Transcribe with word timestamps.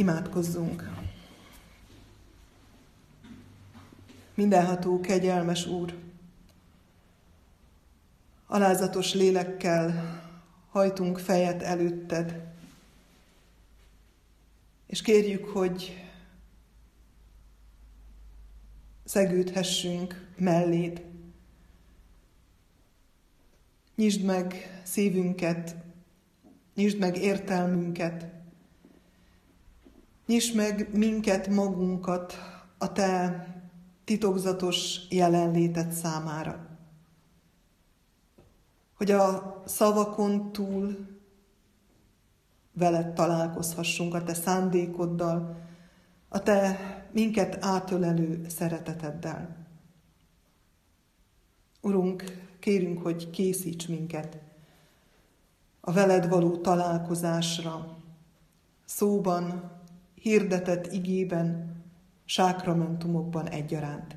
Imádkozzunk! 0.00 0.90
Mindenható, 4.34 5.00
kegyelmes 5.00 5.66
Úr! 5.66 5.98
Alázatos 8.46 9.14
lélekkel 9.14 10.20
hajtunk 10.70 11.18
fejet 11.18 11.62
előtted, 11.62 12.52
és 14.86 15.02
kérjük, 15.02 15.44
hogy 15.44 16.04
szegődhessünk 19.04 20.28
melléd. 20.36 21.04
Nyisd 23.94 24.22
meg 24.22 24.80
szívünket, 24.82 25.76
nyisd 26.74 26.98
meg 26.98 27.16
értelmünket, 27.16 28.39
nyisd 30.30 30.54
meg 30.54 30.88
minket, 30.92 31.48
magunkat 31.48 32.34
a 32.78 32.92
Te 32.92 33.46
titokzatos 34.04 35.08
jelenléted 35.08 35.92
számára. 35.92 36.66
Hogy 38.94 39.10
a 39.10 39.62
szavakon 39.66 40.52
túl 40.52 40.96
veled 42.72 43.12
találkozhassunk 43.12 44.14
a 44.14 44.22
Te 44.22 44.34
szándékoddal, 44.34 45.56
a 46.28 46.42
Te 46.42 46.78
minket 47.12 47.64
átölelő 47.64 48.48
szereteteddel. 48.48 49.66
Urunk, 51.80 52.24
kérünk, 52.58 53.02
hogy 53.02 53.30
készíts 53.30 53.88
minket 53.88 54.38
a 55.80 55.92
veled 55.92 56.28
való 56.28 56.56
találkozásra, 56.56 57.96
szóban, 58.84 59.78
hirdetett 60.20 60.92
igében, 60.92 61.76
sákramentumokban 62.24 63.48
egyaránt. 63.48 64.16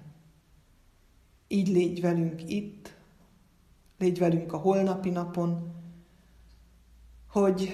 Így 1.47 1.67
légy 1.67 2.01
velünk 2.01 2.49
itt, 2.49 2.95
légy 3.97 4.19
velünk 4.19 4.53
a 4.53 4.57
holnapi 4.57 5.09
napon, 5.09 5.73
hogy 7.27 7.73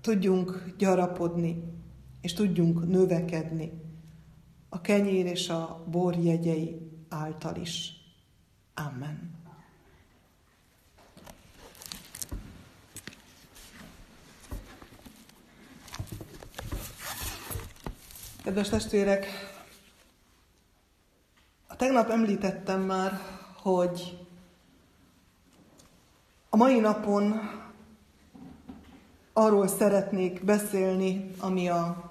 tudjunk 0.00 0.74
gyarapodni, 0.78 1.62
és 2.20 2.32
tudjunk 2.32 2.88
növekedni 2.88 3.84
a 4.68 4.80
kenyér 4.80 5.26
és 5.26 5.48
a 5.48 5.84
bor 5.90 6.16
jegyei 6.16 6.90
által 7.08 7.56
is. 7.56 7.92
Amen. 8.74 9.45
Kedves 18.46 18.68
testvérek, 18.68 19.26
a 21.66 21.76
tegnap 21.76 22.10
említettem 22.10 22.80
már, 22.80 23.20
hogy 23.62 24.26
a 26.50 26.56
mai 26.56 26.78
napon 26.78 27.40
arról 29.32 29.68
szeretnék 29.68 30.44
beszélni, 30.44 31.30
ami 31.38 31.68
a, 31.68 32.10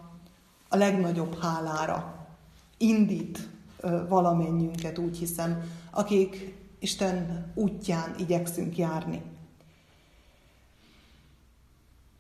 a 0.70 0.76
legnagyobb 0.76 1.40
hálára 1.40 2.28
indít 2.78 3.50
valamennyünket, 4.08 4.98
úgy 4.98 5.18
hiszem, 5.18 5.72
akik 5.92 6.56
Isten 6.80 7.52
útján 7.54 8.16
igyekszünk 8.18 8.78
járni. 8.78 9.22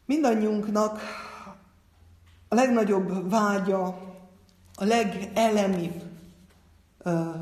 Mindannyiunknak 0.05 0.99
a 2.55 2.57
legnagyobb 2.57 3.29
vágya, 3.29 3.85
a 4.75 4.83
legelemibb 4.83 6.03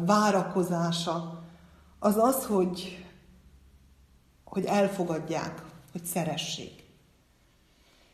várakozása 0.05 1.43
az 1.99 2.17
az, 2.17 2.45
hogy, 2.45 3.05
hogy 4.43 4.65
elfogadják, 4.65 5.61
hogy 5.91 6.05
szeressék. 6.05 6.83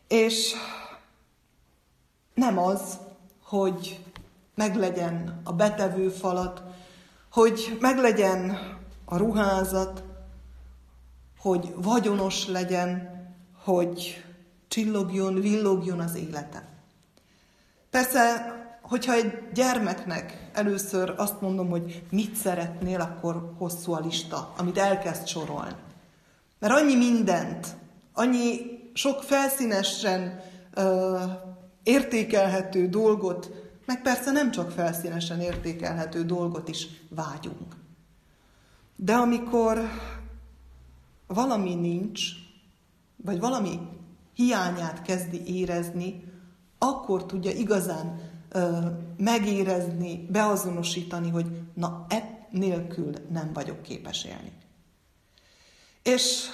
És 0.07 0.53
nem 2.33 2.57
az, 2.57 2.97
hogy 3.43 4.05
meglegyen 4.55 5.41
a 5.43 5.53
betevő 5.53 6.09
falat, 6.09 6.63
hogy 7.31 7.77
meglegyen 7.79 8.57
a 9.05 9.17
ruházat, 9.17 10.03
hogy 11.37 11.73
vagyonos 11.75 12.47
legyen, 12.47 13.09
hogy 13.63 14.25
csillogjon, 14.67 15.33
villogjon 15.33 15.99
az 15.99 16.15
életem. 16.15 16.78
Persze, 17.89 18.53
hogyha 18.81 19.13
egy 19.13 19.49
gyermeknek 19.53 20.49
először 20.53 21.13
azt 21.17 21.41
mondom, 21.41 21.69
hogy 21.69 22.03
mit 22.11 22.35
szeretnél, 22.35 23.01
akkor 23.01 23.53
hosszú 23.57 23.91
a 23.91 23.99
lista, 23.99 24.53
amit 24.57 24.77
elkezd 24.77 25.27
sorolni. 25.27 25.75
Mert 26.59 26.73
annyi 26.73 26.95
mindent, 26.95 27.67
annyi 28.13 28.79
sok 28.93 29.23
felszínesen 29.23 30.41
ö, 30.73 31.17
értékelhető 31.83 32.87
dolgot, 32.87 33.51
meg 33.85 34.01
persze 34.01 34.31
nem 34.31 34.51
csak 34.51 34.71
felszínesen 34.71 35.41
értékelhető 35.41 36.23
dolgot 36.23 36.69
is 36.69 36.87
vágyunk. 37.09 37.75
De 38.95 39.13
amikor 39.13 39.89
valami 41.27 41.75
nincs, 41.75 42.21
vagy 43.15 43.39
valami 43.39 43.79
hiányát 44.33 45.01
kezdi 45.01 45.59
érezni, 45.59 46.23
akkor 46.79 47.25
tudja 47.25 47.51
igazán 47.51 48.19
ö, 48.49 48.77
megérezni, 49.17 50.27
beazonosítani, 50.29 51.29
hogy 51.29 51.45
na, 51.73 52.05
e 52.09 52.47
nélkül 52.49 53.13
nem 53.29 53.53
vagyok 53.53 53.81
képes 53.81 54.23
élni. 54.23 54.51
És 56.03 56.45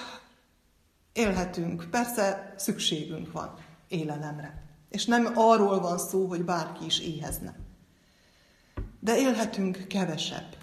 élhetünk, 1.12 1.86
persze 1.90 2.54
szükségünk 2.56 3.32
van 3.32 3.54
élelemre. 3.88 4.64
És 4.88 5.04
nem 5.04 5.32
arról 5.34 5.80
van 5.80 5.98
szó, 5.98 6.26
hogy 6.26 6.44
bárki 6.44 6.84
is 6.84 7.00
éhezne. 7.00 7.56
De 9.00 9.18
élhetünk 9.18 9.84
kevesebb, 9.88 10.56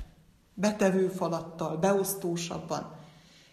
betevő 0.53 1.07
falattal, 1.07 1.77
beosztósabban. 1.77 2.95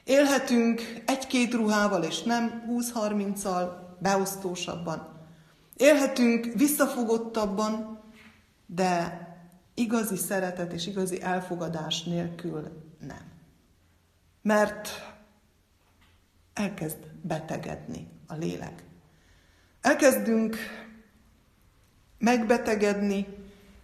Élhetünk 0.05 1.03
egy-két 1.07 1.53
ruhával, 1.53 2.03
és 2.03 2.23
nem 2.23 2.65
20-30-al, 2.69 3.71
beosztósabban. 3.99 5.20
Élhetünk 5.81 6.47
visszafogottabban, 6.55 8.01
de 8.67 9.21
igazi 9.75 10.17
szeretet 10.17 10.73
és 10.73 10.87
igazi 10.87 11.23
elfogadás 11.23 12.03
nélkül 12.03 12.69
nem. 12.99 13.33
Mert 14.43 14.89
elkezd 16.55 16.99
betegedni 17.23 18.09
a 18.27 18.35
lélek. 18.35 18.85
Elkezdünk 19.81 20.57
megbetegedni, 22.19 23.27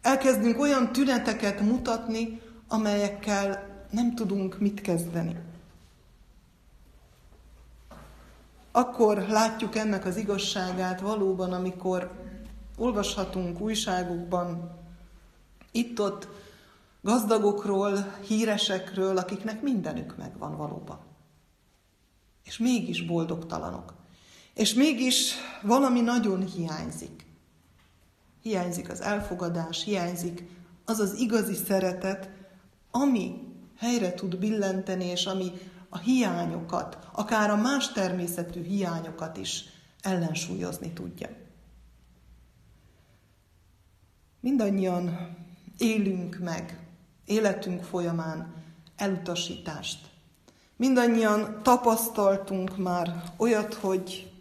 elkezdünk 0.03 0.59
olyan 0.59 0.93
tüneteket 0.93 1.61
mutatni, 1.61 2.41
amelyekkel 2.69 3.67
nem 3.91 4.15
tudunk 4.15 4.59
mit 4.59 4.81
kezdeni. 4.81 5.37
Akkor 8.77 9.19
látjuk 9.29 9.77
ennek 9.77 10.05
az 10.05 10.17
igazságát 10.17 11.01
valóban, 11.01 11.53
amikor 11.53 12.11
olvashatunk 12.77 13.61
újságokban, 13.61 14.79
itt-ott 15.73 16.29
gazdagokról, 17.03 18.15
híresekről, 18.27 19.19
akiknek 19.19 19.63
mindenük 19.63 20.17
megvan 20.17 20.57
valóban. 20.57 20.99
És 22.45 22.59
mégis 22.59 23.07
boldogtalanok. 23.07 23.95
És 24.55 24.75
mégis 24.75 25.35
valami 25.63 26.01
nagyon 26.01 26.47
hiányzik. 26.47 27.27
Hiányzik 28.43 28.91
az 28.91 29.01
elfogadás, 29.01 29.85
hiányzik 29.85 30.49
az 30.85 30.99
az 30.99 31.15
igazi 31.19 31.55
szeretet, 31.55 32.31
ami 32.91 33.41
helyre 33.79 34.15
tud 34.15 34.39
billenteni, 34.39 35.05
és 35.05 35.27
ami 35.27 35.53
a 35.97 35.99
hiányokat, 35.99 36.99
akár 37.13 37.51
a 37.51 37.57
más 37.57 37.93
természetű 37.93 38.63
hiányokat 38.63 39.37
is 39.37 39.65
ellensúlyozni 40.01 40.93
tudja. 40.93 41.29
Mindannyian 44.41 45.37
élünk 45.79 46.39
meg 46.39 46.79
életünk 47.25 47.83
folyamán 47.83 48.55
elutasítást. 48.97 50.11
Mindannyian 50.77 51.63
tapasztaltunk 51.63 52.77
már 52.77 53.23
olyat, 53.37 53.75
hogy, 53.75 54.33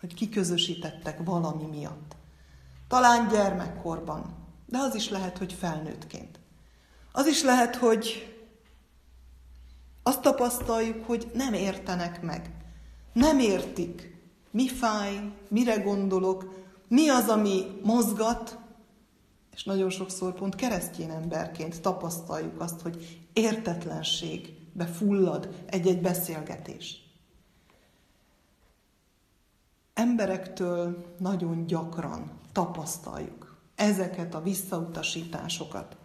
hogy 0.00 0.14
kiközösítettek 0.14 1.24
valami 1.24 1.64
miatt. 1.64 2.16
Talán 2.88 3.28
gyermekkorban, 3.28 4.34
de 4.66 4.78
az 4.78 4.94
is 4.94 5.08
lehet, 5.08 5.38
hogy 5.38 5.52
felnőttként. 5.52 6.38
Az 7.12 7.26
is 7.26 7.42
lehet, 7.42 7.76
hogy 7.76 8.35
azt 10.06 10.20
tapasztaljuk, 10.20 11.06
hogy 11.06 11.30
nem 11.34 11.54
értenek 11.54 12.22
meg. 12.22 12.50
Nem 13.12 13.38
értik. 13.38 14.14
mi 14.50 14.68
fáj, 14.68 15.32
mire 15.48 15.76
gondolok, 15.76 16.64
mi 16.88 17.08
az, 17.08 17.28
ami 17.28 17.80
mozgat, 17.82 18.58
és 19.52 19.64
nagyon 19.64 19.90
sokszor 19.90 20.34
pont 20.34 20.54
keresztény 20.54 21.10
emberként 21.10 21.80
tapasztaljuk 21.80 22.60
azt, 22.60 22.80
hogy 22.80 23.26
értetlenségbe 23.32 24.86
fullad 24.86 25.64
egy-egy 25.66 26.00
beszélgetés. 26.00 27.02
Emberektől 29.94 31.14
nagyon 31.18 31.66
gyakran 31.66 32.30
tapasztaljuk 32.52 33.56
ezeket 33.74 34.34
a 34.34 34.42
visszautasításokat. 34.42 35.96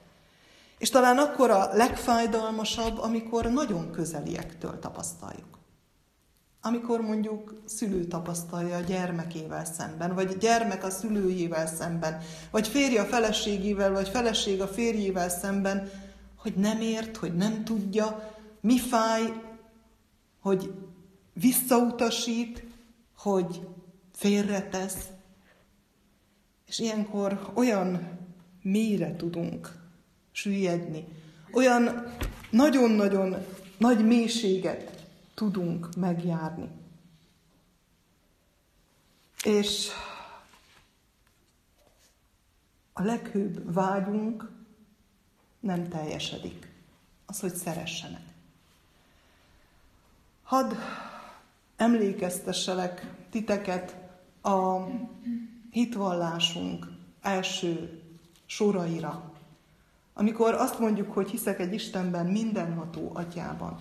És 0.81 0.89
talán 0.89 1.18
akkor 1.18 1.50
a 1.50 1.69
legfájdalmasabb, 1.74 3.00
amikor 3.00 3.45
nagyon 3.45 3.92
közeliektől 3.92 4.80
tapasztaljuk. 4.80 5.60
Amikor 6.62 7.01
mondjuk 7.01 7.62
szülő 7.66 8.06
tapasztalja 8.06 8.75
a 8.75 8.80
gyermekével 8.80 9.66
szemben, 9.66 10.16
vagy 10.16 10.38
gyermek 10.38 10.83
a 10.83 10.89
szülőjével 10.89 11.68
szemben, 11.68 12.22
vagy 12.51 12.68
férj 12.68 12.98
a 12.98 13.06
feleségével, 13.06 13.92
vagy 13.92 14.10
feleség 14.10 14.62
a 14.62 14.68
férjével 14.68 15.30
szemben, 15.30 15.89
hogy 16.36 16.54
nem 16.56 16.81
ért, 16.81 17.18
hogy 17.18 17.36
nem 17.36 17.63
tudja, 17.63 18.36
mi 18.62 18.80
fáj, 18.80 19.33
hogy 20.39 20.74
visszautasít, 21.33 22.63
hogy 23.18 23.68
félretesz. 24.12 25.07
És 26.66 26.80
ilyenkor 26.80 27.51
olyan 27.54 28.19
mélyre 28.62 29.16
tudunk 29.16 29.81
süllyedni, 30.31 31.06
olyan 31.51 32.13
nagyon-nagyon 32.50 33.45
nagy 33.78 34.06
mélységet 34.06 35.06
tudunk 35.33 35.95
megjárni. 35.95 36.69
És 39.44 39.88
a 42.94 43.04
leghőbb 43.04 43.74
vágyunk 43.74 44.50
nem 45.60 45.89
teljesedik. 45.89 46.72
Az, 47.25 47.39
hogy 47.39 47.54
szeressenek. 47.56 48.22
Hadd 50.44 50.74
emlékeztesselek 51.75 53.13
titeket 53.30 53.95
a 54.42 54.78
hitvallásunk 55.69 56.88
első 57.22 58.01
soraira. 58.45 59.31
Amikor 60.13 60.54
azt 60.54 60.80
mondjuk, 60.80 61.13
hogy 61.13 61.30
hiszek 61.30 61.60
egy 61.60 61.74
Istenben 61.74 62.25
mindenható 62.25 63.12
atyában, 63.13 63.80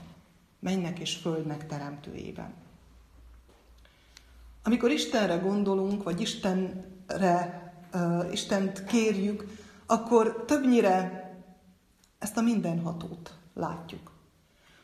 mennek 0.58 0.98
és 0.98 1.16
földnek 1.16 1.66
teremtőjében. 1.66 2.54
Amikor 4.62 4.90
Istenre 4.90 5.36
gondolunk, 5.36 6.02
vagy 6.02 6.20
Istenre, 6.20 7.72
uh, 7.94 8.32
Istent 8.32 8.84
kérjük, 8.84 9.44
akkor 9.86 10.44
többnyire 10.46 11.28
ezt 12.18 12.36
a 12.36 12.40
mindenhatót 12.40 13.34
látjuk. 13.54 14.10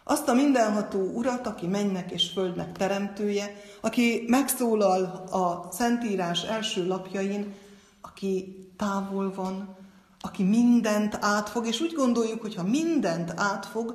Azt 0.04 0.28
a 0.28 0.34
mindenható 0.34 1.00
urat, 1.00 1.46
aki 1.46 1.66
mennek 1.66 2.10
és 2.10 2.30
földnek 2.30 2.72
teremtője, 2.72 3.56
aki 3.80 4.24
megszólal 4.28 5.04
a 5.30 5.68
Szentírás 5.72 6.42
első 6.42 6.86
lapjain, 6.86 7.54
aki 8.00 8.56
távol 8.76 9.34
van, 9.34 9.75
aki 10.26 10.42
mindent 10.42 11.18
átfog, 11.20 11.66
és 11.66 11.80
úgy 11.80 11.92
gondoljuk, 11.92 12.40
hogy 12.40 12.54
ha 12.54 12.62
mindent 12.62 13.32
átfog, 13.36 13.94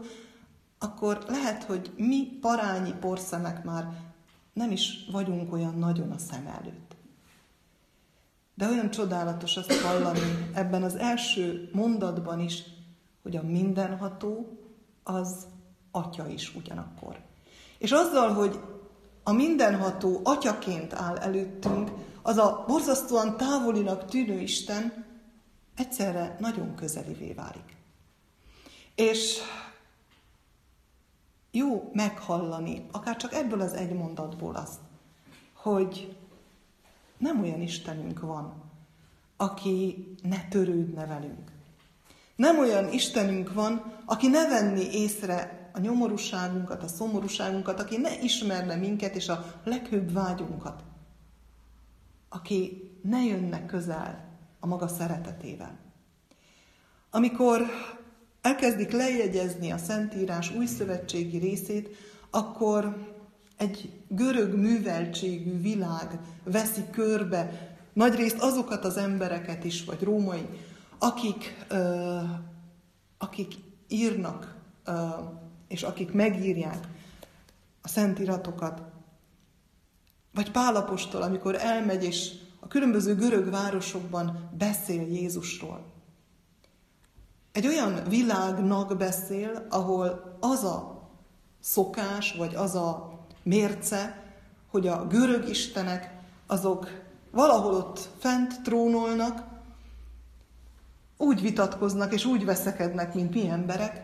akkor 0.80 1.24
lehet, 1.28 1.64
hogy 1.64 1.92
mi 1.96 2.38
parányi 2.42 2.94
porszemek 3.00 3.64
már 3.64 3.88
nem 4.54 4.72
is 4.72 5.08
vagyunk 5.12 5.54
olyan 5.54 5.76
nagyon 5.76 6.12
a 6.12 6.18
szem 6.18 6.48
előtt. 6.48 6.96
De 8.54 8.68
olyan 8.68 8.90
csodálatos 8.90 9.58
azt 9.58 9.82
hallani 9.82 10.50
ebben 10.54 10.84
az 10.84 10.96
első 10.96 11.70
mondatban 11.74 12.40
is, 12.40 12.64
hogy 13.24 13.36
a 13.36 13.44
mindenható 13.44 14.60
az 15.04 15.46
atya 15.92 16.28
is 16.28 16.56
ugyanakkor. 16.56 17.20
És 17.78 17.92
azzal, 17.92 18.34
hogy 18.34 18.60
a 19.24 19.32
mindenható 19.32 20.22
atyaként 20.24 20.94
áll 20.94 21.18
előttünk, 21.18 21.92
az 22.22 22.38
a 22.38 22.64
borzasztóan 22.68 23.38
távolinak 23.38 24.06
tűnő 24.06 24.40
Isten 24.40 25.10
egyszerre 25.76 26.36
nagyon 26.40 26.76
közelivé 26.76 27.34
válik. 27.34 27.76
És 28.96 29.38
jó 31.52 31.90
meghallani, 31.94 32.86
akár 32.92 33.18
csak 33.18 33.34
ebből 33.34 33.62
az 33.62 33.74
egy 33.74 33.94
mondatból 33.94 34.56
azt, 34.56 34.80
hogy 35.54 36.18
nem 37.18 37.42
olyan 37.42 37.62
Istenünk 37.62 38.20
van, 38.20 38.54
aki 39.38 40.08
ne 40.24 40.48
törődne 40.48 41.06
velünk. 41.06 41.52
Nem 42.36 42.60
olyan 42.60 42.94
Istenünk 42.94 43.54
van, 43.54 44.02
aki 44.06 44.28
ne 44.28 44.48
venni 44.48 44.84
észre 44.92 45.70
a 45.74 45.80
nyomorúságunkat, 45.80 46.84
a 46.84 46.88
szomorúságunkat, 46.88 47.80
aki 47.80 47.98
ne 47.98 48.20
ismerne 48.22 48.76
minket 48.76 49.16
és 49.16 49.30
a 49.30 49.62
leghőbb 49.64 50.12
vágyunkat. 50.12 50.84
Aki 52.30 52.92
ne 53.02 53.24
jönne 53.24 53.66
közel 53.66 54.31
a 54.64 54.68
maga 54.68 54.88
szeretetével. 54.88 55.80
Amikor 57.10 57.62
elkezdik 58.42 58.92
lejegyezni 58.92 59.72
a 59.72 59.78
Szentírás 59.78 60.52
új 60.56 60.66
szövetségi 60.66 61.38
részét, 61.38 61.90
akkor 62.30 63.10
egy 63.58 63.90
görög 64.08 64.54
műveltségű 64.56 65.62
világ 65.62 66.20
veszi 66.44 66.84
körbe 66.92 67.70
nagyrészt 67.94 68.38
azokat 68.40 68.86
az 68.86 68.98
embereket 68.98 69.64
is, 69.64 69.84
vagy 69.84 70.04
római, 70.04 70.48
akik, 70.98 71.66
uh, 71.72 72.30
akik 73.18 73.54
írnak, 73.88 74.56
uh, 74.88 74.96
és 75.68 75.84
akik 75.84 76.12
megírják 76.12 76.88
a 77.82 77.88
Szentiratokat. 77.88 78.82
Vagy 80.34 80.52
Pálapostól, 80.52 81.22
amikor 81.22 81.56
elmegy, 81.56 82.04
és 82.04 82.32
a 82.64 82.68
különböző 82.68 83.16
görög 83.16 83.50
városokban 83.50 84.50
beszél 84.58 85.02
Jézusról. 85.02 85.86
Egy 87.52 87.68
olyan 87.68 88.04
világnak 88.10 88.98
beszél, 88.98 89.66
ahol 89.70 90.38
az 90.40 90.64
a 90.64 91.10
szokás, 91.60 92.36
vagy 92.38 92.56
az 92.56 92.76
a 92.76 93.20
mérce, 93.44 94.24
hogy 94.68 94.88
a 94.88 95.08
görög 95.08 95.50
istenek 95.50 96.20
azok 96.48 96.88
valahol 97.32 97.74
ott 97.74 98.10
fent 98.20 98.62
trónolnak, 98.62 99.44
úgy 101.18 101.42
vitatkoznak 101.42 102.14
és 102.14 102.26
úgy 102.26 102.46
veszekednek, 102.46 103.14
mint 103.14 103.34
mi 103.34 103.48
emberek, 103.48 104.04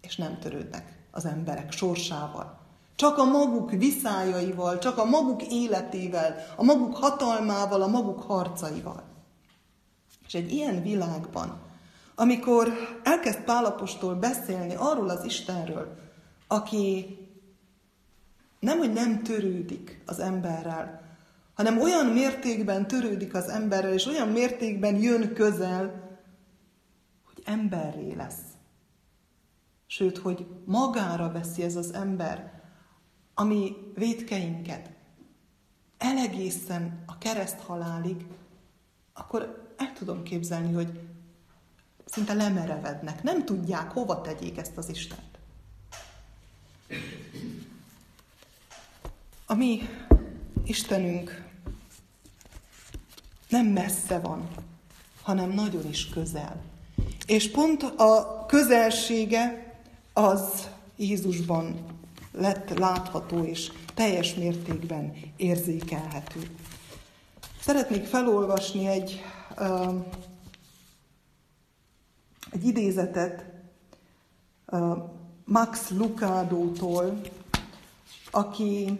és 0.00 0.16
nem 0.16 0.38
törődnek 0.38 0.98
az 1.10 1.24
emberek 1.24 1.72
sorsával. 1.72 2.59
Csak 3.00 3.18
a 3.18 3.24
maguk 3.24 3.70
viszájaival, 3.70 4.78
csak 4.78 4.98
a 4.98 5.04
maguk 5.04 5.42
életével, 5.42 6.36
a 6.56 6.62
maguk 6.62 6.96
hatalmával, 6.96 7.82
a 7.82 7.86
maguk 7.86 8.22
harcaival. 8.22 9.02
És 10.26 10.34
egy 10.34 10.52
ilyen 10.52 10.82
világban, 10.82 11.60
amikor 12.14 12.68
elkezd 13.02 13.40
Pálapostól 13.40 14.14
beszélni 14.14 14.74
arról 14.74 15.08
az 15.08 15.24
Istenről, 15.24 15.96
aki 16.46 17.18
nem, 18.58 18.78
hogy 18.78 18.92
nem 18.92 19.22
törődik 19.22 20.02
az 20.06 20.18
emberrel, 20.18 21.02
hanem 21.54 21.80
olyan 21.80 22.06
mértékben 22.06 22.86
törődik 22.86 23.34
az 23.34 23.48
emberrel, 23.48 23.92
és 23.92 24.06
olyan 24.06 24.28
mértékben 24.28 24.96
jön 24.96 25.34
közel, 25.34 26.18
hogy 27.24 27.42
emberré 27.44 28.12
lesz. 28.12 28.42
Sőt, 29.86 30.18
hogy 30.18 30.46
magára 30.64 31.32
veszi 31.32 31.62
ez 31.62 31.76
az 31.76 31.94
ember, 31.94 32.58
ami 33.40 33.76
védkeinket 33.94 34.90
elegészen 35.98 37.02
a 37.06 37.18
kereszt 37.18 37.60
halálig, 37.60 38.26
akkor 39.12 39.72
el 39.76 39.92
tudom 39.92 40.22
képzelni, 40.22 40.72
hogy 40.72 41.00
szinte 42.04 42.32
lemerevednek, 42.32 43.22
nem 43.22 43.44
tudják, 43.44 43.90
hova 43.90 44.20
tegyék 44.20 44.58
ezt 44.58 44.76
az 44.76 44.88
Istent. 44.88 45.38
A 49.46 49.54
mi 49.54 49.80
Istenünk 50.64 51.44
nem 53.48 53.66
messze 53.66 54.18
van, 54.18 54.48
hanem 55.22 55.50
nagyon 55.50 55.88
is 55.88 56.08
közel. 56.08 56.62
És 57.26 57.50
pont 57.50 57.82
a 57.82 58.44
közelsége 58.46 59.74
az 60.12 60.68
Jézusban 60.96 61.89
lett 62.40 62.78
látható 62.78 63.44
és 63.44 63.72
teljes 63.94 64.34
mértékben 64.34 65.12
érzékelhető. 65.36 66.40
Szeretnék 67.60 68.04
felolvasni 68.04 68.86
egy, 68.86 69.22
uh, 69.58 69.94
egy 72.50 72.64
idézetet 72.64 73.44
uh, 74.66 74.98
Max 75.44 75.90
Lucado-tól, 75.90 77.20
aki 78.30 78.98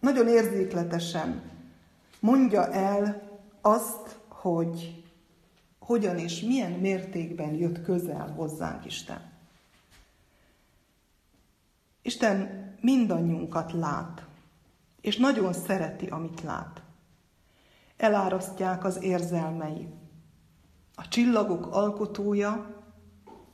nagyon 0.00 0.28
érzékletesen 0.28 1.42
mondja 2.20 2.72
el 2.72 3.22
azt, 3.60 4.18
hogy 4.28 5.04
hogyan 5.78 6.18
és 6.18 6.40
milyen 6.40 6.72
mértékben 6.72 7.54
jött 7.54 7.82
közel 7.82 8.32
hozzánk 8.36 8.84
Isten. 8.84 9.29
Isten 12.02 12.68
mindannyiunkat 12.80 13.72
lát, 13.72 14.26
és 15.00 15.16
nagyon 15.16 15.52
szereti, 15.52 16.06
amit 16.06 16.42
lát. 16.42 16.82
Elárasztják 17.96 18.84
az 18.84 19.02
érzelmei. 19.02 19.88
A 20.94 21.08
csillagok 21.08 21.66
alkotója 21.66 22.82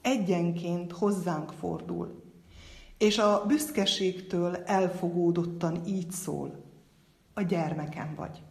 egyenként 0.01 0.93
hozzánk 0.93 1.53
fordul, 1.53 2.25
és 2.99 3.19
a 3.19 3.45
büszkeségtől 3.47 4.57
elfogódottan 4.57 5.85
így 5.87 6.11
szól, 6.11 6.65
a 7.35 7.43
gyermekem 7.43 8.15
vagy. 8.15 8.43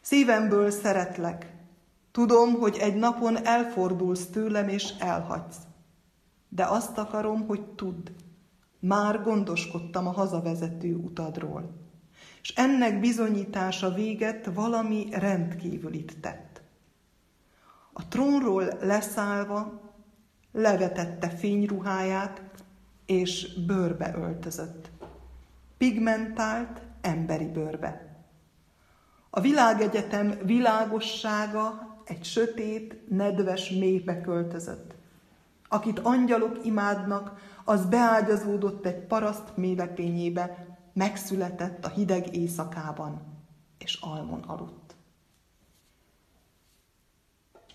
Szívemből 0.00 0.70
szeretlek, 0.70 1.54
tudom, 2.10 2.52
hogy 2.52 2.76
egy 2.76 2.94
napon 2.94 3.46
elfordulsz 3.46 4.26
tőlem 4.26 4.68
és 4.68 4.94
elhagysz, 4.98 5.58
de 6.48 6.64
azt 6.64 6.98
akarom, 6.98 7.46
hogy 7.46 7.62
tudd, 7.66 8.10
már 8.80 9.22
gondoskodtam 9.22 10.06
a 10.06 10.12
hazavezető 10.12 10.94
utadról, 10.94 11.74
és 12.42 12.48
ennek 12.48 13.00
bizonyítása 13.00 13.94
véget 13.94 14.50
valami 14.54 15.08
rendkívülit 15.12 16.20
tett. 16.20 16.62
A 17.92 18.08
trónról 18.08 18.64
leszállva 18.80 19.80
levetette 20.52 21.28
fényruháját, 21.28 22.42
és 23.06 23.64
bőrbe 23.66 24.14
öltözött. 24.16 24.90
Pigmentált 25.78 26.80
emberi 27.00 27.46
bőrbe. 27.46 28.10
A 29.30 29.40
világegyetem 29.40 30.38
világossága 30.44 31.90
egy 32.04 32.24
sötét, 32.24 33.08
nedves 33.08 33.70
mélybe 33.70 34.20
költözött. 34.20 34.94
Akit 35.68 35.98
angyalok 35.98 36.64
imádnak, 36.64 37.38
az 37.64 37.86
beágyazódott 37.86 38.86
egy 38.86 39.06
paraszt 39.06 39.56
mélepényébe, 39.56 40.68
megszületett 40.92 41.84
a 41.84 41.88
hideg 41.88 42.36
éjszakában, 42.36 43.22
és 43.78 43.98
almon 44.00 44.40
aludt. 44.40 44.94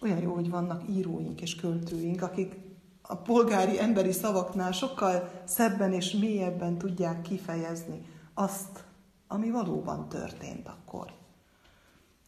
Olyan 0.01 0.21
jó, 0.21 0.33
hogy 0.33 0.49
vannak 0.49 0.89
íróink 0.89 1.41
és 1.41 1.55
költőink, 1.55 2.21
akik 2.21 2.55
a 3.01 3.15
polgári 3.15 3.79
emberi 3.79 4.11
szavaknál 4.11 4.71
sokkal 4.71 5.31
szebben 5.43 5.93
és 5.93 6.11
mélyebben 6.11 6.77
tudják 6.77 7.21
kifejezni 7.21 8.05
azt, 8.33 8.83
ami 9.27 9.49
valóban 9.49 10.09
történt 10.09 10.67
akkor. 10.67 11.13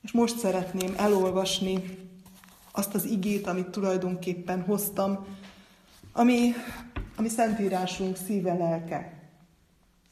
És 0.01 0.11
most 0.11 0.37
szeretném 0.37 0.93
elolvasni 0.97 1.99
azt 2.71 2.95
az 2.95 3.05
igét, 3.05 3.47
amit 3.47 3.69
tulajdonképpen 3.69 4.61
hoztam, 4.61 5.25
ami, 6.13 6.51
ami 7.17 7.27
Szentírásunk 7.27 8.15
szíve 8.15 8.53
lelke. 8.53 9.29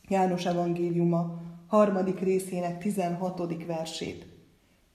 János 0.07 0.45
evangéliuma 0.45 1.41
harmadik 1.67 2.19
részének 2.19 2.77
16. 2.77 3.65
versét. 3.65 4.25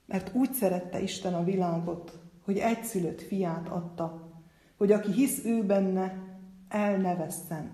Mert 0.05 0.35
úgy 0.35 0.53
szerette 0.53 1.01
Isten 1.01 1.33
a 1.33 1.43
világot, 1.43 2.19
hogy 2.43 2.57
egyszülött 2.57 3.21
fiát 3.21 3.67
adta, 3.67 4.29
hogy 4.77 4.91
aki 4.91 5.11
hisz 5.11 5.45
ő 5.45 5.63
benne, 5.63 6.37
el 6.69 6.97
ne 6.97 7.15
vesszen, 7.15 7.73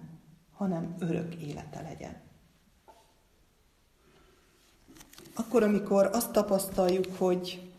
hanem 0.52 0.96
örök 1.00 1.36
élete 1.36 1.82
legyen. 1.82 2.22
Akkor, 5.36 5.64
amikor 5.64 6.10
azt 6.14 6.32
tapasztaljuk, 6.32 7.16
hogy, 7.18 7.72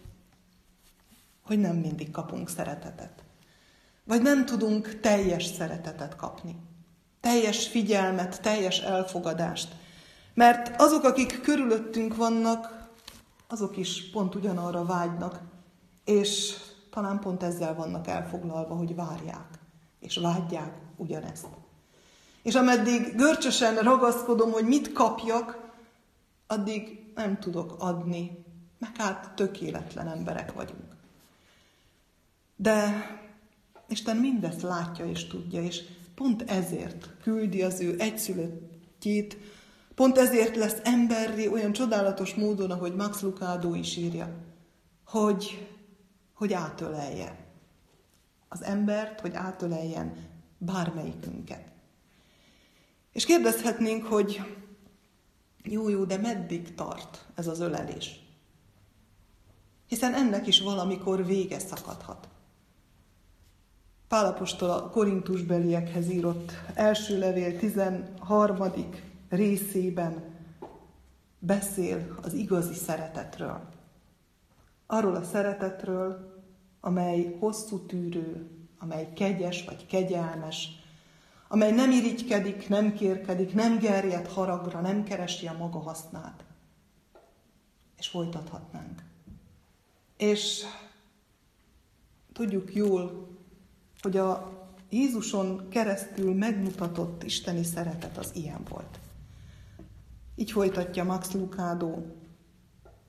hogy 1.42 1.58
nem 1.58 1.76
mindig 1.76 2.10
kapunk 2.10 2.48
szeretetet, 2.48 3.24
vagy 4.08 4.22
nem 4.22 4.44
tudunk 4.44 5.00
teljes 5.00 5.44
szeretetet 5.44 6.16
kapni, 6.16 6.56
teljes 7.20 7.68
figyelmet, 7.68 8.40
teljes 8.42 8.78
elfogadást, 8.78 9.68
mert 10.34 10.80
azok, 10.80 11.04
akik 11.04 11.40
körülöttünk 11.40 12.16
vannak, 12.16 12.88
azok 13.48 13.76
is 13.76 14.10
pont 14.10 14.34
ugyanarra 14.34 14.84
vágynak, 14.84 15.40
és 16.04 16.54
talán 16.90 17.20
pont 17.20 17.42
ezzel 17.42 17.74
vannak 17.74 18.06
elfoglalva, 18.06 18.74
hogy 18.74 18.94
várják, 18.94 19.58
és 20.00 20.16
vágyják 20.16 20.74
ugyanezt. 20.96 21.46
És 22.42 22.54
ameddig 22.54 23.16
görcsösen 23.16 23.76
ragaszkodom, 23.76 24.50
hogy 24.50 24.66
mit 24.66 24.92
kapjak, 24.92 25.70
addig 26.46 27.12
nem 27.14 27.38
tudok 27.38 27.74
adni, 27.78 28.44
meg 28.78 28.96
hát 28.96 29.32
tökéletlen 29.34 30.08
emberek 30.08 30.52
vagyunk. 30.52 30.96
De 32.56 33.06
Isten 33.88 34.16
mindezt 34.16 34.62
látja 34.62 35.06
és 35.06 35.26
tudja, 35.26 35.62
és 35.62 35.82
pont 36.14 36.42
ezért 36.42 37.10
küldi 37.22 37.62
az 37.62 37.80
ő 37.80 37.94
egyszülöttjét, 37.98 39.36
pont 39.94 40.18
ezért 40.18 40.56
lesz 40.56 40.76
emberri 40.82 41.48
olyan 41.48 41.72
csodálatos 41.72 42.34
módon, 42.34 42.70
ahogy 42.70 42.94
Max 42.94 43.20
Lucado 43.20 43.74
is 43.74 43.96
írja, 43.96 44.34
hogy 45.04 45.68
hogy 46.38 46.52
átölelje 46.52 47.46
az 48.48 48.62
embert, 48.62 49.20
hogy 49.20 49.34
átöleljen 49.34 50.16
bármelyikünket. 50.58 51.68
És 53.12 53.24
kérdezhetnénk, 53.24 54.06
hogy 54.06 54.40
jó, 55.62 55.88
jó, 55.88 56.04
de 56.04 56.16
meddig 56.16 56.74
tart 56.74 57.26
ez 57.34 57.46
az 57.46 57.60
ölelés? 57.60 58.20
Hiszen 59.86 60.14
ennek 60.14 60.46
is 60.46 60.60
valamikor 60.60 61.26
vége 61.26 61.58
szakadhat. 61.58 62.28
Pálapostól 64.08 64.70
a 64.70 64.90
korintusbeliekhez 64.90 66.10
írott 66.10 66.52
első 66.74 67.18
levél 67.18 67.58
13. 67.58 68.72
részében 69.28 70.24
beszél 71.38 72.18
az 72.22 72.32
igazi 72.32 72.74
szeretetről. 72.74 73.68
Arról 74.86 75.14
a 75.14 75.24
szeretetről, 75.24 76.36
amely 76.80 77.36
hosszú 77.40 77.78
tűrő, 77.78 78.50
amely 78.78 79.12
kegyes 79.12 79.64
vagy 79.64 79.86
kegyelmes, 79.86 80.68
amely 81.48 81.72
nem 81.72 81.90
irigykedik, 81.90 82.68
nem 82.68 82.92
kérkedik, 82.92 83.54
nem 83.54 83.78
gerjed 83.78 84.26
haragra, 84.26 84.80
nem 84.80 85.04
keresi 85.04 85.46
a 85.46 85.56
maga 85.58 85.78
hasznát. 85.78 86.44
És 87.96 88.08
folytathatnánk. 88.08 89.02
És 90.16 90.64
tudjuk 92.32 92.74
jól, 92.74 93.27
hogy 94.08 94.16
a 94.16 94.50
Jézuson 94.90 95.68
keresztül 95.68 96.34
megmutatott 96.34 97.22
isteni 97.22 97.64
szeretet 97.64 98.16
az 98.16 98.30
ilyen 98.34 98.60
volt. 98.68 98.98
Így 100.34 100.50
folytatja 100.50 101.04
Max 101.04 101.32
Lucado. 101.32 101.94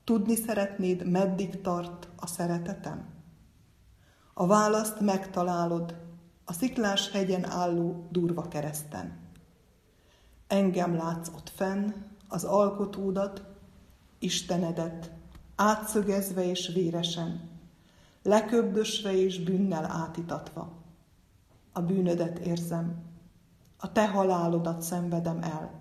Tudni 0.03 0.35
szeretnéd, 0.35 1.09
meddig 1.09 1.61
tart 1.61 2.07
a 2.15 2.27
szeretetem? 2.27 3.05
A 4.33 4.47
választ 4.47 4.99
megtalálod 4.99 5.95
a 6.45 6.53
sziklás 6.53 7.11
hegyen 7.11 7.45
álló 7.45 8.07
durva 8.11 8.47
kereszten. 8.47 9.17
Engem 10.47 10.95
látsz 10.95 11.27
ott 11.35 11.51
fenn, 11.55 11.93
az 12.27 12.43
alkotódat, 12.43 13.43
Istenedet, 14.19 15.11
átszögezve 15.55 16.49
és 16.49 16.71
véresen, 16.73 17.49
leköbdösve 18.23 19.13
és 19.13 19.43
bűnnel 19.43 19.85
átitatva. 19.85 20.78
A 21.71 21.81
bűnödet 21.81 22.39
érzem, 22.39 23.03
a 23.77 23.91
te 23.91 24.09
halálodat 24.09 24.81
szenvedem 24.81 25.43
el, 25.43 25.79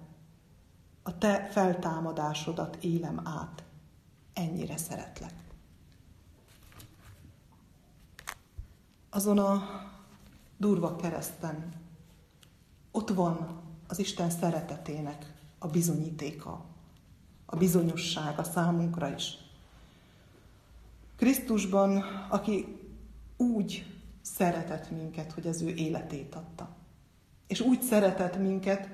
a 1.03 1.19
te 1.19 1.49
feltámadásodat 1.51 2.77
élem 2.81 3.21
át. 3.25 3.65
Ennyire 4.33 4.77
szeretlek. 4.77 5.49
azon 9.11 9.39
a 9.39 9.63
durva 10.57 10.97
kereszten 10.97 11.73
ott 12.91 13.09
van 13.09 13.61
az 13.89 13.99
Isten 13.99 14.31
szeretetének 14.31 15.35
a 15.59 15.67
bizonyítéka, 15.67 16.65
a 17.47 17.57
bizonyossága 17.57 18.43
számunkra 18.43 19.15
is. 19.15 19.39
Krisztusban, 21.17 22.03
aki 22.29 22.79
úgy 23.37 23.98
szeretett 24.35 24.91
minket, 24.91 25.33
hogy 25.33 25.47
az 25.47 25.63
ő 25.63 25.69
életét 25.69 26.35
adta. 26.35 26.77
És 27.47 27.61
úgy 27.61 27.83
szeretett 27.83 28.39
minket, 28.39 28.89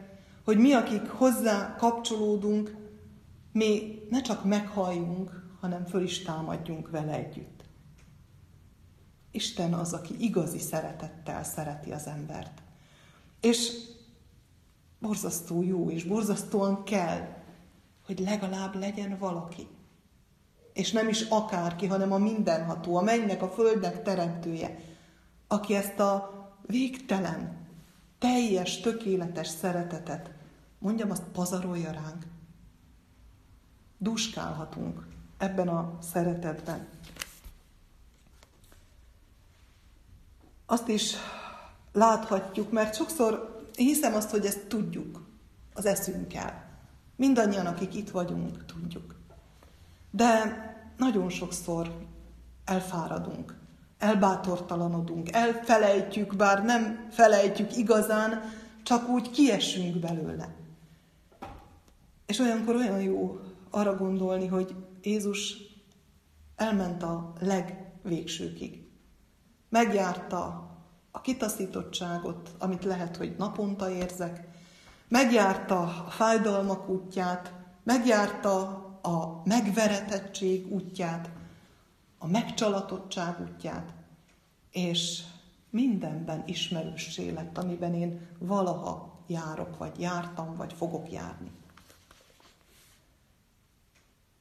hogy 0.44 0.58
mi, 0.58 0.72
akik 0.72 1.08
hozzá 1.08 1.76
kapcsolódunk, 1.76 2.76
mi 3.52 3.98
ne 4.10 4.20
csak 4.20 4.44
meghalljunk, 4.44 5.42
hanem 5.60 5.84
föl 5.84 6.02
is 6.02 6.22
támadjunk 6.22 6.90
vele 6.90 7.12
együtt. 7.12 7.64
Isten 9.30 9.74
az, 9.74 9.92
aki 9.92 10.14
igazi 10.18 10.58
szeretettel 10.58 11.44
szereti 11.44 11.92
az 11.92 12.06
embert. 12.06 12.62
És 13.40 13.72
borzasztó 14.98 15.62
jó, 15.62 15.90
és 15.90 16.04
borzasztóan 16.04 16.84
kell, 16.84 17.42
hogy 18.06 18.18
legalább 18.18 18.74
legyen 18.74 19.18
valaki. 19.18 19.66
És 20.72 20.92
nem 20.92 21.08
is 21.08 21.20
akárki, 21.20 21.86
hanem 21.86 22.12
a 22.12 22.18
mindenható, 22.18 22.96
a 22.96 23.02
mennynek, 23.02 23.42
a 23.42 23.48
földnek 23.48 24.02
teremtője, 24.02 24.78
aki 25.54 25.74
ezt 25.74 25.98
a 25.98 26.32
végtelen, 26.66 27.66
teljes, 28.18 28.80
tökéletes 28.80 29.48
szeretetet, 29.48 30.30
mondjam 30.78 31.10
azt, 31.10 31.22
pazarolja 31.32 31.90
ránk. 31.90 32.26
Duskálhatunk 33.98 35.06
ebben 35.38 35.68
a 35.68 35.98
szeretetben. 36.00 36.88
Azt 40.66 40.88
is 40.88 41.14
láthatjuk, 41.92 42.72
mert 42.72 42.94
sokszor 42.94 43.62
hiszem 43.76 44.14
azt, 44.14 44.30
hogy 44.30 44.46
ezt 44.46 44.66
tudjuk 44.66 45.26
az 45.74 45.86
eszünkkel. 45.86 46.64
Mindannyian, 47.16 47.66
akik 47.66 47.94
itt 47.94 48.10
vagyunk, 48.10 48.66
tudjuk. 48.66 49.14
De 50.10 50.42
nagyon 50.96 51.28
sokszor 51.28 52.06
elfáradunk, 52.64 53.63
elbátortalanodunk, 53.98 55.32
elfelejtjük, 55.32 56.36
bár 56.36 56.64
nem 56.64 57.08
felejtjük 57.10 57.76
igazán, 57.76 58.42
csak 58.82 59.08
úgy 59.08 59.30
kiesünk 59.30 59.98
belőle. 59.98 60.54
És 62.26 62.38
olyankor 62.38 62.74
olyan 62.74 63.00
jó 63.00 63.38
arra 63.70 63.96
gondolni, 63.96 64.46
hogy 64.46 64.74
Jézus 65.02 65.56
elment 66.56 67.02
a 67.02 67.32
legvégsőkig. 67.40 68.88
Megjárta 69.68 70.70
a 71.10 71.20
kitaszítottságot, 71.20 72.50
amit 72.58 72.84
lehet, 72.84 73.16
hogy 73.16 73.34
naponta 73.38 73.90
érzek, 73.90 74.48
megjárta 75.08 75.80
a 75.80 76.10
fájdalmak 76.10 76.88
útját, 76.88 77.52
megjárta 77.82 78.60
a 79.02 79.42
megveretettség 79.44 80.72
útját, 80.72 81.30
a 82.24 82.26
megcsalatottság 82.26 83.40
útját, 83.40 83.92
és 84.70 85.22
mindenben 85.70 86.42
ismerőssé 86.46 87.30
lett, 87.30 87.58
amiben 87.58 87.94
én 87.94 88.28
valaha 88.38 89.22
járok, 89.26 89.78
vagy 89.78 90.00
jártam, 90.00 90.56
vagy 90.56 90.72
fogok 90.72 91.10
járni. 91.10 91.50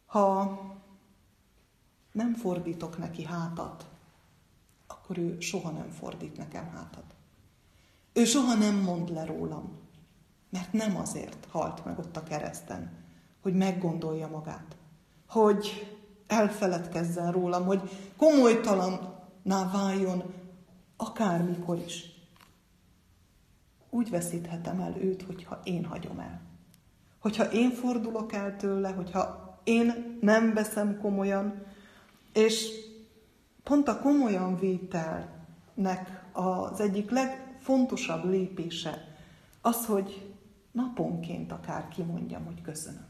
Ha 0.05 0.59
nem 2.11 2.33
fordítok 2.33 2.97
neki 2.97 3.23
hátat, 3.23 3.85
akkor 4.87 5.17
ő 5.17 5.39
soha 5.39 5.69
nem 5.69 5.89
fordít 5.89 6.37
nekem 6.37 6.69
hátat. 6.69 7.15
Ő 8.13 8.25
soha 8.25 8.53
nem 8.53 8.75
mond 8.75 9.09
le 9.09 9.25
rólam, 9.25 9.79
mert 10.49 10.73
nem 10.73 10.97
azért 10.97 11.47
halt 11.51 11.85
meg 11.85 11.99
ott 11.99 12.17
a 12.17 12.23
kereszten, 12.23 12.91
hogy 13.41 13.53
meggondolja 13.53 14.27
magát, 14.27 14.75
hogy 15.27 15.87
elfeledkezzen 16.33 17.31
rólam, 17.31 17.65
hogy 17.65 17.81
komolytalanná 18.17 19.71
váljon 19.73 20.23
akármikor 20.97 21.77
is. 21.85 22.11
Úgy 23.89 24.09
veszíthetem 24.09 24.79
el 24.79 24.95
őt, 24.97 25.21
hogyha 25.21 25.59
én 25.63 25.85
hagyom 25.85 26.19
el. 26.19 26.41
Hogyha 27.19 27.51
én 27.51 27.69
fordulok 27.69 28.33
el 28.33 28.55
tőle, 28.55 28.89
hogyha 28.89 29.57
én 29.63 30.17
nem 30.21 30.53
veszem 30.53 30.99
komolyan, 30.99 31.65
és 32.33 32.69
pont 33.63 33.87
a 33.87 33.99
komolyan 33.99 34.59
vételnek 34.59 36.23
az 36.31 36.79
egyik 36.79 37.09
legfontosabb 37.09 38.29
lépése 38.29 39.07
az, 39.61 39.85
hogy 39.85 40.35
naponként 40.71 41.51
akár 41.51 41.87
kimondjam, 41.87 42.45
hogy 42.45 42.61
köszönöm. 42.61 43.05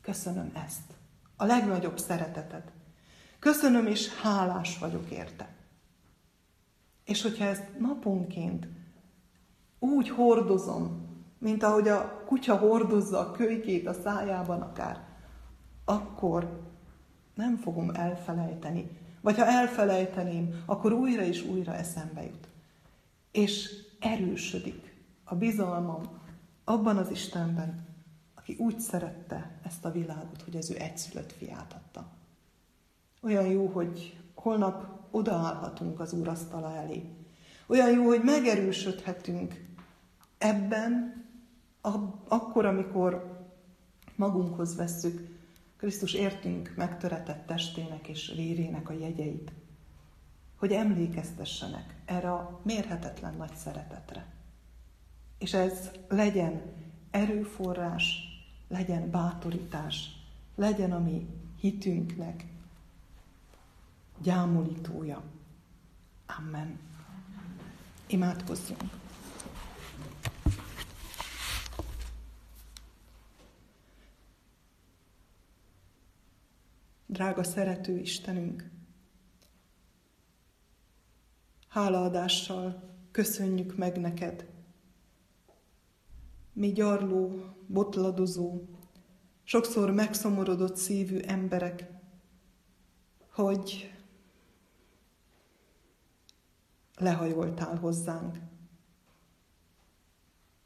Köszönöm 0.00 0.52
ezt. 0.66 0.95
A 1.36 1.44
legnagyobb 1.44 1.98
szeretetet. 1.98 2.72
Köszönöm 3.38 3.86
és 3.86 4.20
hálás 4.20 4.78
vagyok 4.78 5.10
érte. 5.10 5.48
És 7.04 7.22
hogyha 7.22 7.44
ezt 7.44 7.78
naponként 7.78 8.68
úgy 9.78 10.08
hordozom, 10.08 11.06
mint 11.38 11.62
ahogy 11.62 11.88
a 11.88 12.22
kutya 12.26 12.56
hordozza 12.56 13.18
a 13.18 13.30
kölykét 13.30 13.86
a 13.86 13.92
szájában 13.92 14.60
akár, 14.60 15.04
akkor 15.84 16.60
nem 17.34 17.56
fogom 17.56 17.90
elfelejteni. 17.90 18.90
Vagy 19.20 19.36
ha 19.36 19.46
elfelejteném, 19.46 20.62
akkor 20.66 20.92
újra 20.92 21.22
és 21.22 21.42
újra 21.42 21.74
eszembe 21.74 22.22
jut. 22.22 22.48
És 23.30 23.70
erősödik 24.00 24.94
a 25.24 25.34
bizalmam 25.34 26.02
abban 26.64 26.96
az 26.96 27.10
Istenben, 27.10 27.86
aki 28.46 28.56
úgy 28.58 28.78
szerette 28.80 29.58
ezt 29.62 29.84
a 29.84 29.90
világot, 29.90 30.42
hogy 30.42 30.56
az 30.56 30.70
ő 30.70 30.76
egyszülött 30.78 31.32
fiát 31.32 31.72
adta. 31.72 32.08
Olyan 33.22 33.46
jó, 33.46 33.66
hogy 33.66 34.18
holnap 34.34 35.06
odaállhatunk 35.10 36.00
az 36.00 36.12
Úr 36.12 36.28
asztala 36.28 36.74
elé. 36.76 37.02
Olyan 37.66 37.90
jó, 37.90 38.04
hogy 38.04 38.22
megerősödhetünk 38.22 39.66
ebben, 40.38 41.24
akkor, 42.28 42.64
amikor 42.64 43.40
magunkhoz 44.16 44.76
vesszük 44.76 45.38
Krisztus 45.76 46.14
értünk 46.14 46.72
megtöretett 46.76 47.46
testének 47.46 48.08
és 48.08 48.32
vérének 48.36 48.88
a 48.88 48.92
jegyeit, 48.92 49.52
hogy 50.56 50.72
emlékeztessenek 50.72 51.94
erre 52.04 52.32
a 52.32 52.60
mérhetetlen 52.62 53.34
nagy 53.36 53.54
szeretetre. 53.54 54.26
És 55.38 55.54
ez 55.54 55.90
legyen 56.08 56.62
erőforrás, 57.10 58.35
legyen 58.68 59.10
bátorítás, 59.10 60.10
legyen 60.54 60.92
a 60.92 60.98
mi 60.98 61.26
hitünknek 61.60 62.44
gyámolítója. 64.22 65.22
Amen. 66.38 66.78
Imádkozzunk. 68.06 68.82
Drága 77.06 77.44
szerető 77.44 77.98
Istenünk, 77.98 78.70
hálaadással 81.68 82.94
köszönjük 83.10 83.76
meg 83.76 84.00
neked, 84.00 84.46
mi 86.56 86.72
gyarló, 86.72 87.40
botladozó, 87.66 88.60
sokszor 89.42 89.90
megszomorodott 89.90 90.76
szívű 90.76 91.18
emberek, 91.18 91.90
hogy 93.30 93.92
lehajoltál 96.98 97.76
hozzánk, 97.76 98.38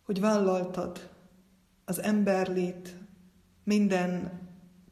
hogy 0.03 0.21
vállaltad 0.21 1.11
az 1.85 2.03
emberlét 2.03 2.97
minden 3.65 4.41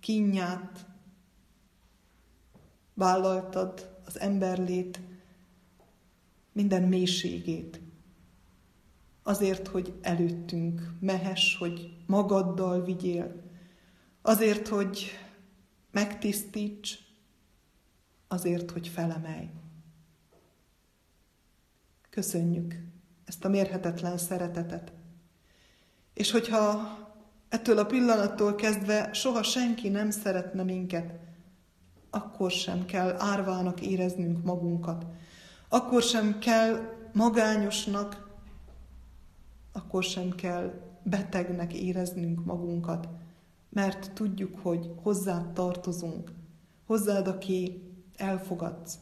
kínját, 0.01 0.87
vállaltad 2.95 4.01
az 4.05 4.21
emberlét 4.21 5.01
minden 6.53 6.83
mélységét. 6.83 7.81
Azért, 9.29 9.69
hogy 9.69 9.93
előttünk 10.03 10.93
mehess, 11.01 11.57
hogy 11.57 11.97
magaddal 12.07 12.85
vigyél. 12.85 13.43
Azért, 14.23 14.69
hogy 14.69 15.11
megtisztíts, 15.91 16.99
azért, 18.29 18.71
hogy 18.71 18.89
felemelj. 18.89 19.49
Köszönjük 22.11 22.75
ezt 23.25 23.45
a 23.45 23.49
mérhetetlen 23.49 24.19
szeretetet. 24.19 24.93
És 26.15 26.31
hogyha 26.31 26.99
ettől 27.49 27.79
a 27.79 27.87
pillanattól 27.87 28.55
kezdve 28.55 29.13
soha 29.13 29.43
senki 29.43 29.89
nem 29.89 30.11
szeretne 30.11 30.63
minket, 30.63 31.15
akkor 32.11 32.51
sem 32.51 32.85
kell 32.85 33.15
árvának 33.19 33.81
éreznünk 33.81 34.45
magunkat, 34.45 35.07
akkor 35.69 36.03
sem 36.03 36.39
kell 36.39 36.97
magányosnak, 37.13 38.28
akkor 39.79 40.03
sem 40.03 40.31
kell 40.31 40.73
betegnek 41.03 41.75
éreznünk 41.75 42.45
magunkat, 42.45 43.09
mert 43.69 44.13
tudjuk, 44.13 44.59
hogy 44.59 44.93
hozzád 45.03 45.53
tartozunk, 45.53 46.33
hozzád, 46.87 47.27
aki 47.27 47.83
elfogadsz, 48.17 48.99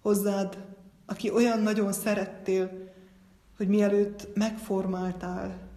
hozzád, 0.00 0.64
aki 1.06 1.30
olyan 1.30 1.60
nagyon 1.60 1.92
szerettél, 1.92 2.92
hogy 3.56 3.68
mielőtt 3.68 4.34
megformáltál 4.34 5.68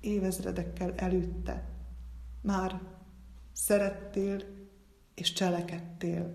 évezredekkel 0.00 0.92
előtte, 0.94 1.68
már 2.40 2.80
szerettél, 3.52 4.42
és 5.14 5.32
cselekedtél 5.32 6.34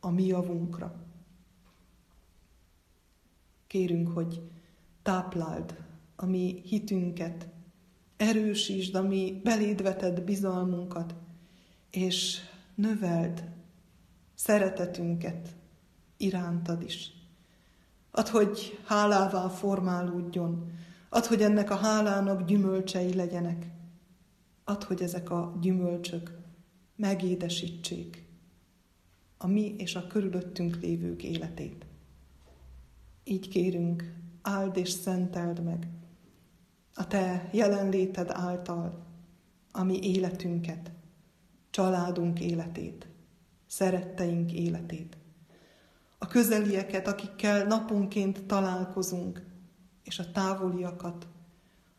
a 0.00 0.10
mi 0.10 0.26
javunkra. 0.26 0.94
Kérünk, 3.66 4.08
hogy 4.08 4.42
tápláld 5.02 5.84
a 6.16 6.26
mi 6.26 6.60
hitünket, 6.64 7.48
erősítsd 8.16 8.94
a 8.94 9.02
mi 9.02 9.40
beléd 9.44 9.82
vetett 9.82 10.22
bizalmunkat, 10.22 11.14
és 11.90 12.38
növeld 12.74 13.44
szeretetünket 14.34 15.54
irántad 16.16 16.82
is. 16.82 17.12
Add, 18.10 18.28
hogy 18.28 18.78
hálává 18.84 19.48
formálódjon, 19.48 20.72
add, 21.08 21.26
hogy 21.26 21.42
ennek 21.42 21.70
a 21.70 21.76
hálának 21.76 22.44
gyümölcsei 22.46 23.14
legyenek, 23.14 23.70
add, 24.64 24.84
hogy 24.84 25.02
ezek 25.02 25.30
a 25.30 25.58
gyümölcsök 25.60 26.38
megédesítsék 26.96 28.24
a 29.38 29.46
mi 29.46 29.74
és 29.78 29.94
a 29.94 30.06
körülöttünk 30.06 30.80
lévők 30.80 31.22
életét. 31.22 31.86
Így 33.24 33.48
kérünk, 33.48 34.14
áld 34.42 34.76
és 34.76 34.90
szenteld 34.90 35.62
meg 35.62 35.88
a 36.98 37.06
Te 37.06 37.48
jelenléted 37.52 38.30
által 38.30 39.06
a 39.72 39.82
mi 39.82 39.98
életünket, 40.02 40.90
családunk 41.70 42.40
életét, 42.40 43.06
szeretteink 43.66 44.52
életét, 44.52 45.16
a 46.18 46.26
közelieket, 46.26 47.08
akikkel 47.08 47.66
naponként 47.66 48.44
találkozunk, 48.44 49.44
és 50.04 50.18
a 50.18 50.30
távoliakat, 50.30 51.26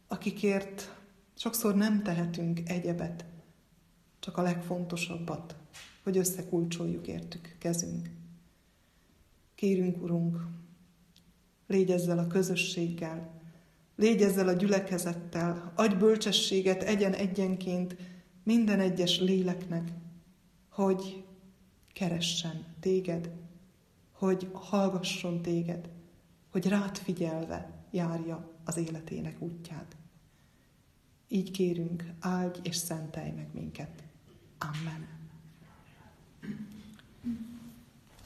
akikért 0.07 0.95
sokszor 1.35 1.75
nem 1.75 2.03
tehetünk 2.03 2.69
egyebet, 2.69 3.25
csak 4.19 4.37
a 4.37 4.41
legfontosabbat, 4.41 5.55
hogy 6.03 6.17
összekulcsoljuk 6.17 7.07
értük 7.07 7.55
kezünk. 7.59 8.09
Kérünk, 9.55 10.03
Urunk, 10.03 10.47
légy 11.67 11.91
ezzel 11.91 12.19
a 12.19 12.27
közösséggel, 12.27 13.36
légy 13.97 14.21
ezzel 14.21 14.47
a 14.47 14.53
gyülekezettel, 14.53 15.71
adj 15.75 15.95
bölcsességet 15.95 16.83
egyen-egyenként 16.83 17.95
minden 18.43 18.79
egyes 18.79 19.19
léleknek, 19.19 19.91
hogy 20.69 21.23
keressen 21.93 22.65
téged, 22.79 23.31
hogy 24.11 24.49
hallgasson 24.53 25.41
téged, 25.41 25.89
hogy 26.51 26.67
rád 26.67 26.97
figyelve 26.97 27.85
járja 27.91 28.51
az 28.65 28.77
életének 28.77 29.41
útját. 29.41 29.95
Így 31.27 31.51
kérünk, 31.51 32.03
áldj 32.19 32.59
és 32.63 32.75
szentelj 32.75 33.31
meg 33.31 33.47
minket. 33.53 34.03
Amen. 34.57 35.07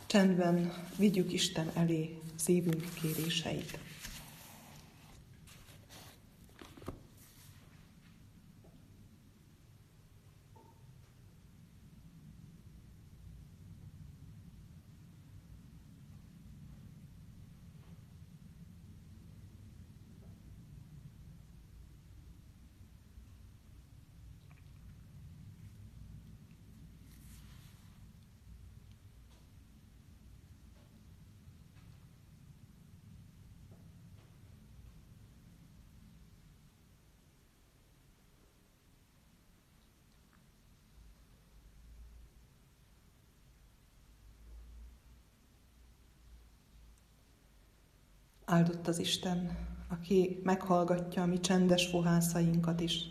Csendben 0.06 0.74
vigyük 0.98 1.34
Isten 1.34 1.72
elé 1.74 2.18
szívünk 2.36 2.94
kéréseit. 3.02 3.80
Áldott 48.52 48.88
az 48.88 49.00
Isten, 49.00 49.58
aki 49.88 50.40
meghallgatja 50.44 51.22
a 51.22 51.26
mi 51.26 51.40
csendes 51.40 51.88
fohászainkat 51.88 52.82
is, 52.82 53.04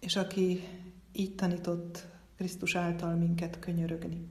és 0.00 0.16
aki 0.16 0.60
így 1.12 1.34
tanított 1.34 2.06
Krisztus 2.36 2.74
által 2.74 3.14
minket 3.14 3.58
könyörögni. 3.58 4.26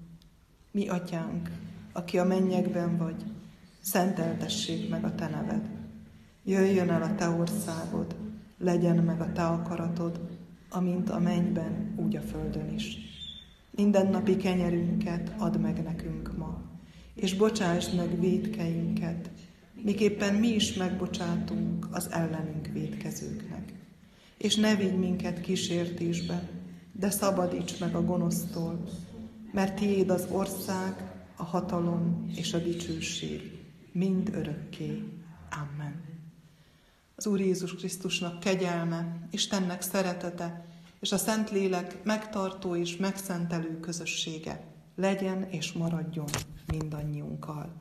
Mi 0.72 0.88
atyánk, 0.88 1.50
aki 1.94 2.18
a 2.18 2.24
mennyekben 2.24 2.98
vagy, 2.98 3.24
szenteltessék 3.82 4.90
meg 4.90 5.04
a 5.04 5.16
te 5.16 5.28
neved. 5.28 5.70
Jöjjön 6.44 6.90
el 6.90 7.02
a 7.02 7.16
te 7.16 7.30
országod, 7.30 8.16
legyen 8.58 9.04
meg 9.04 9.22
a 9.22 9.32
te 9.32 9.46
akaratod, 9.46 10.20
amint 10.70 11.10
a 11.10 11.20
mennyben, 11.20 11.94
úgy 11.98 12.16
a 12.16 12.22
földön 12.22 12.74
is. 12.74 12.98
Minden 13.72 14.08
napi 14.08 14.38
kenyerünket 14.38 15.34
add 15.38 15.58
meg 15.58 15.84
nekünk 15.84 16.38
ma, 16.38 16.62
és 17.14 17.36
bocsásd 17.36 17.96
meg 17.96 18.20
védkeinket, 18.20 19.30
miképpen 19.84 20.34
mi 20.34 20.48
is 20.48 20.74
megbocsátunk 20.74 21.88
az 21.92 22.12
ellenünk 22.12 22.68
védkezőknek. 22.68 23.74
És 24.38 24.56
ne 24.56 24.76
vigy 24.76 24.98
minket 24.98 25.42
kísértésbe, 25.42 26.50
de 26.92 27.10
szabadíts 27.10 27.80
meg 27.80 27.96
a 27.96 28.04
gonosztól, 28.04 28.84
mert 29.52 29.76
tiéd 29.76 30.10
az 30.10 30.28
ország, 30.32 31.12
a 31.36 31.44
hatalom 31.44 32.32
és 32.36 32.54
a 32.54 32.58
dicsőség, 32.58 33.42
mind 33.92 34.30
örökké. 34.34 35.04
Amen. 35.50 36.04
Az 37.16 37.28
Úr 37.28 37.40
Jézus 37.40 37.76
Krisztusnak 37.76 38.40
kegyelme, 38.40 39.28
Istennek 39.32 39.82
szeretete, 39.82 40.66
és 41.00 41.12
a 41.12 41.18
Szentlélek 41.18 42.04
megtartó 42.04 42.76
és 42.76 42.98
megszentelő 42.98 43.80
közössége 43.80 44.64
legyen 44.96 45.44
és 45.44 45.72
maradjon 45.72 46.30
mindannyiunkkal. 46.68 47.74